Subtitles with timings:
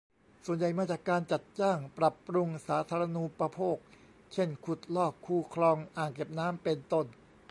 [0.45, 3.77] ส่วนใหญ่มาจากการจัดจ้าง ปรับปรุงสาธารณูปโภค
[4.33, 7.05] เช่น ขุดลอก คู คลอง อ่างเก็บน้ำ เป็นต้น